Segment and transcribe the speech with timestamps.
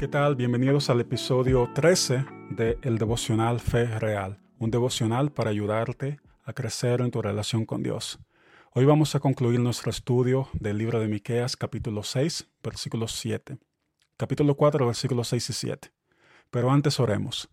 [0.00, 0.34] ¿Qué tal?
[0.34, 7.02] Bienvenidos al episodio 13 de El Devocional Fe Real, un devocional para ayudarte a crecer
[7.02, 8.18] en tu relación con Dios.
[8.72, 13.58] Hoy vamos a concluir nuestro estudio del libro de Miqueas capítulo 6, versículo 7.
[14.16, 15.92] Capítulo 4, versículos 6 y 7.
[16.50, 17.50] Pero antes oremos.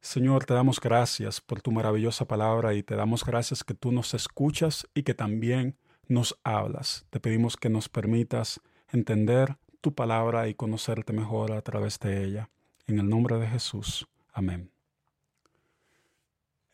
[0.00, 4.14] Señor, te damos gracias por tu maravillosa palabra y te damos gracias que tú nos
[4.14, 5.76] escuchas y que también
[6.08, 7.04] nos hablas.
[7.10, 12.50] Te pedimos que nos permitas entender tu palabra y conocerte mejor a través de ella.
[12.88, 14.08] En el nombre de Jesús.
[14.32, 14.68] Amén.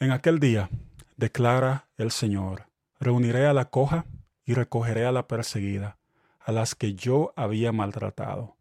[0.00, 0.70] En aquel día,
[1.18, 4.06] declara el Señor, reuniré a la coja
[4.46, 5.98] y recogeré a la perseguida,
[6.40, 8.56] a las que yo había maltratado.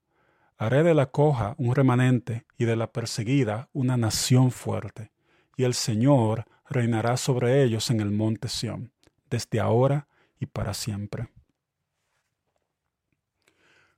[0.57, 5.13] Haré de la coja un remanente y de la perseguida una nación fuerte,
[5.55, 8.91] y el Señor reinará sobre ellos en el monte Sión,
[9.29, 10.09] desde ahora
[10.41, 11.29] y para siempre.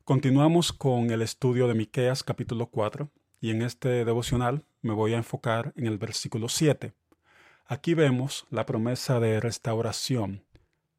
[0.05, 5.17] Continuamos con el estudio de Miqueas capítulo 4 y en este devocional me voy a
[5.17, 6.91] enfocar en el versículo 7.
[7.67, 10.43] Aquí vemos la promesa de restauración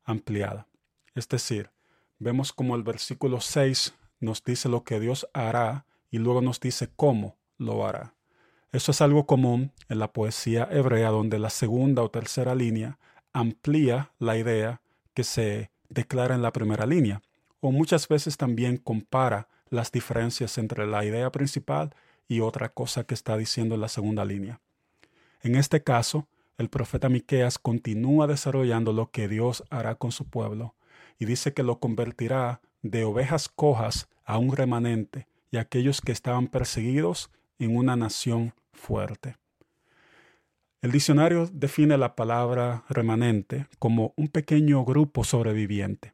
[0.05, 0.69] ampliada.
[1.15, 1.69] Es decir,
[2.19, 6.89] vemos como el versículo 6 nos dice lo que Dios hará y luego nos dice
[6.97, 8.15] cómo lo hará.
[8.73, 12.99] Eso es algo común en la poesía hebrea donde la segunda o tercera línea
[13.35, 14.81] amplía la idea
[15.13, 17.21] que se declara en la primera línea
[17.65, 21.95] o muchas veces también compara las diferencias entre la idea principal
[22.29, 24.61] y otra cosa que está diciendo en la segunda línea.
[25.41, 30.75] En este caso, el profeta Miqueas continúa desarrollando lo que Dios hará con su pueblo
[31.19, 36.49] y dice que lo convertirá de ovejas cojas a un remanente y aquellos que estaban
[36.49, 39.39] perseguidos en una nación fuerte.
[40.83, 46.14] El diccionario define la palabra remanente como un pequeño grupo sobreviviente.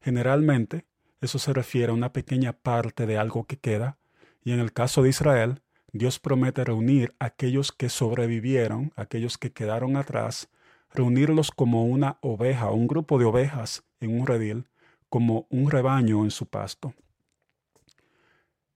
[0.00, 0.86] Generalmente,
[1.20, 3.98] eso se refiere a una pequeña parte de algo que queda,
[4.44, 9.52] y en el caso de Israel, Dios promete reunir a aquellos que sobrevivieron, aquellos que
[9.52, 10.48] quedaron atrás,
[10.92, 14.68] reunirlos como una oveja un grupo de ovejas en un redil,
[15.08, 16.94] como un rebaño en su pasto.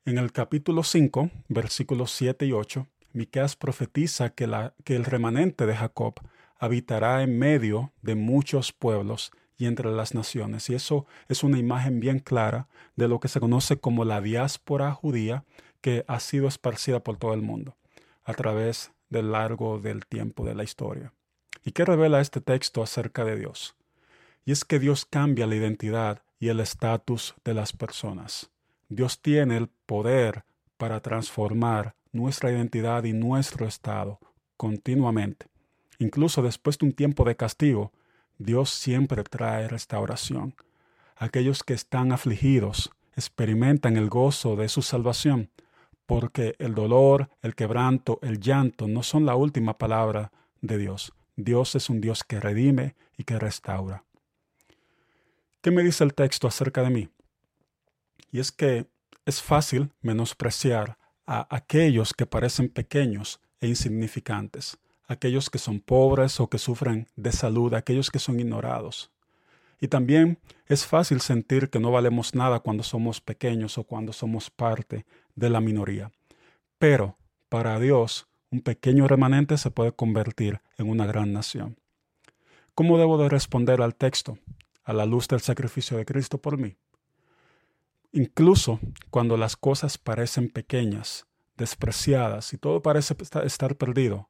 [0.05, 6.15] En el capítulo 5, versículos 7 y 8, Miqueas profetiza que el remanente de Jacob
[6.59, 10.69] habitará en medio de muchos pueblos y entre las naciones.
[10.71, 14.93] Y eso es una imagen bien clara de lo que se conoce como la diáspora
[14.93, 15.45] judía
[15.81, 17.77] que ha sido esparcida por todo el mundo
[18.25, 21.12] a través del largo del tiempo de la historia.
[21.65, 23.77] ¿Y qué revela este texto acerca de Dios?
[24.45, 28.51] Y es que Dios cambia la identidad y el estatus de las personas.
[28.89, 30.45] Dios tiene el poder
[30.77, 34.19] para transformar nuestra identidad y nuestro estado
[34.57, 35.47] continuamente.
[35.99, 37.93] Incluso después de un tiempo de castigo,
[38.38, 40.54] Dios siempre trae restauración.
[41.16, 45.50] Aquellos que están afligidos experimentan el gozo de su salvación,
[46.06, 51.12] porque el dolor, el quebranto, el llanto no son la última palabra de Dios.
[51.37, 54.04] Dios es un Dios que redime y que restaura.
[55.60, 57.09] ¿Qué me dice el texto acerca de mí?
[58.31, 58.87] Y es que
[59.25, 64.78] es fácil menospreciar a aquellos que parecen pequeños e insignificantes
[65.12, 69.11] aquellos que son pobres o que sufren de salud, aquellos que son ignorados.
[69.81, 74.50] Y también es fácil sentir que no valemos nada cuando somos pequeños o cuando somos
[74.50, 76.12] parte de la minoría.
[76.78, 77.17] Pero
[77.49, 81.77] para Dios, un pequeño remanente se puede convertir en una gran nación.
[82.75, 84.39] ¿Cómo debo de responder al texto
[84.84, 86.77] a la luz del sacrificio de Cristo por mí?
[88.12, 88.79] Incluso
[89.11, 94.29] cuando las cosas parecen pequeñas, despreciadas y todo parece estar perdido,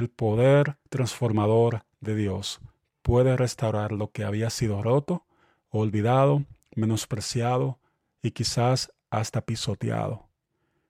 [0.00, 2.60] el poder transformador de Dios
[3.02, 5.26] puede restaurar lo que había sido roto,
[5.68, 6.44] olvidado,
[6.74, 7.78] menospreciado
[8.22, 10.26] y quizás hasta pisoteado.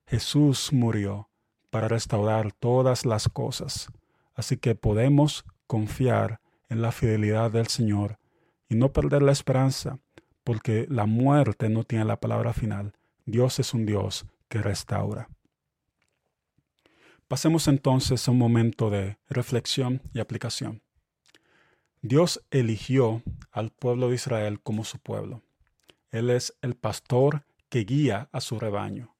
[0.07, 1.29] Jesús murió
[1.69, 3.91] para restaurar todas las cosas,
[4.33, 6.39] así que podemos confiar
[6.69, 8.17] en la fidelidad del Señor
[8.69, 9.99] y no perder la esperanza,
[10.45, 12.93] porque la muerte no tiene la palabra final.
[13.25, 15.27] Dios es un Dios que restaura.
[17.31, 20.81] Pasemos entonces a un momento de reflexión y aplicación.
[22.01, 25.41] Dios eligió al pueblo de Israel como su pueblo.
[26.09, 29.15] Él es el pastor que guía a su rebaño.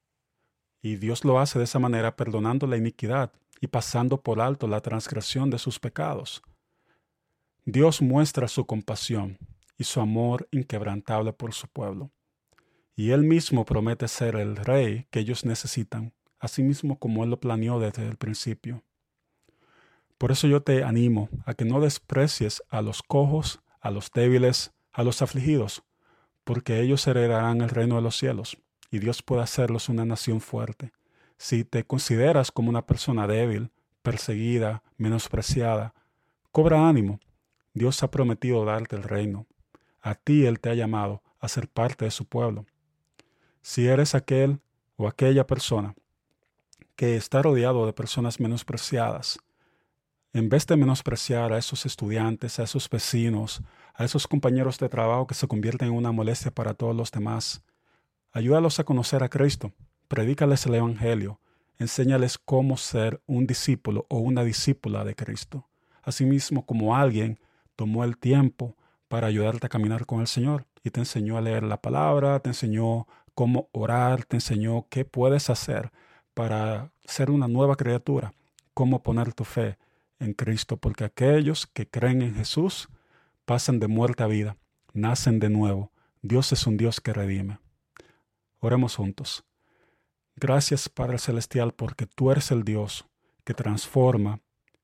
[0.82, 3.32] Y Dios lo hace de esa manera perdonando la iniquidad
[3.62, 6.42] y pasando por alto la transgresión de sus pecados.
[7.64, 9.38] Dios muestra su compasión
[9.78, 12.10] y su amor inquebrantable por su pueblo.
[12.94, 16.12] Y Él mismo promete ser el rey que ellos necesitan
[16.62, 18.82] mismo como Él lo planeó desde el principio.
[20.18, 24.72] Por eso yo te animo a que no desprecies a los cojos, a los débiles,
[24.92, 25.82] a los afligidos,
[26.44, 28.58] porque ellos heredarán el reino de los cielos.
[28.90, 30.92] y Dios puede hacerlos una nación fuerte.
[31.38, 33.70] Si te consideras como una persona débil,
[34.02, 35.94] perseguida, menospreciada,
[36.50, 37.18] cobra ánimo.
[37.72, 39.46] Dios ha prometido darte el reino.
[40.02, 42.66] A ti Él te ha llamado a ser parte de su pueblo.
[43.62, 44.60] Si eres aquel
[44.96, 45.94] o aquella persona
[46.96, 49.38] que está rodeado de personas menospreciadas,
[50.32, 53.62] en vez de menospreciar a esos estudiantes, a esos vecinos,
[53.94, 57.62] a esos compañeros de trabajo que se convierten en una molestia para todos los demás,
[58.32, 59.72] ayúdalos a conocer a Cristo,
[60.08, 61.40] predícales el Evangelio,
[61.78, 65.68] enséñales cómo ser un discípulo o una discípula de Cristo.
[66.02, 67.38] Asimismo, como alguien
[67.76, 68.76] tomó el tiempo
[69.08, 72.50] para ayudarte a caminar con el Señor y te enseñó a leer la palabra, te
[72.50, 75.92] enseñó cómo orar, te enseñó qué puedes hacer
[76.34, 78.32] para ser una nueva criatura,
[78.74, 79.78] cómo poner tu fe
[80.18, 82.88] en Cristo, porque aquellos que creen en Jesús
[83.44, 84.56] pasan de muerte a vida,
[84.92, 85.90] nacen de nuevo.
[86.22, 87.58] Dios es un Dios que redime.
[88.60, 89.44] Oremos juntos.
[90.36, 93.04] Gracias Padre Celestial porque tú eres el Dios
[93.44, 94.40] que transforma,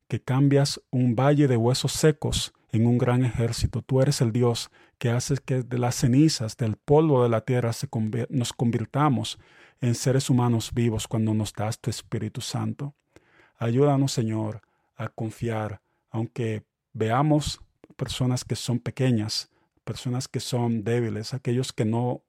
[0.09, 3.83] que cambias un valle de huesos secos en un gran ejército.
[3.83, 7.71] Tú eres el Dios que haces que de las cenizas, del polvo de la tierra,
[8.29, 9.39] nos convirtamos
[9.81, 12.95] en seres humanos vivos cuando nos das tu Espíritu Santo.
[13.59, 14.63] Ayúdanos, Señor,
[14.97, 15.81] a confiar,
[16.11, 17.61] aunque veamos
[17.97, 19.51] personas que son pequeñas,
[19.85, 22.23] personas que son débiles, aquellos que no,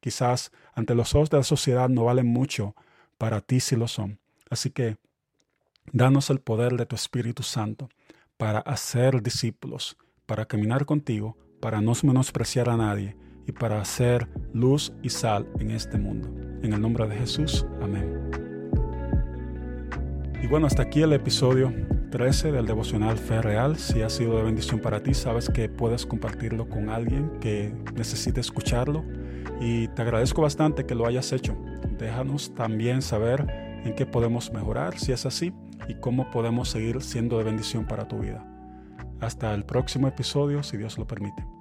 [0.00, 2.74] quizás ante los ojos de la sociedad no valen mucho,
[3.18, 4.20] para ti sí lo son.
[4.50, 4.96] Así que
[5.92, 7.88] danos el poder de tu Espíritu Santo
[8.36, 9.96] para hacer discípulos,
[10.26, 13.16] para caminar contigo, para no menospreciar a nadie
[13.46, 16.28] y para hacer luz y sal en este mundo.
[16.62, 18.30] En el nombre de Jesús, amén.
[20.42, 21.72] Y bueno, hasta aquí el episodio
[22.10, 23.76] 13 del devocional Fe Real.
[23.78, 28.40] Si ha sido de bendición para ti, sabes que puedes compartirlo con alguien que necesite
[28.40, 29.04] escucharlo.
[29.60, 31.56] Y te agradezco bastante que lo hayas hecho.
[31.98, 35.52] Déjanos también saber en qué podemos mejorar, si es así,
[35.88, 38.44] y cómo podemos seguir siendo de bendición para tu vida.
[39.20, 41.55] Hasta el próximo episodio, si Dios lo permite.